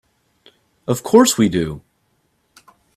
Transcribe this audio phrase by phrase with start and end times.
[0.87, 1.83] Of course we do.